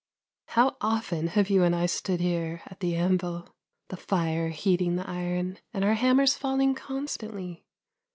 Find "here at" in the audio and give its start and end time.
2.21-2.79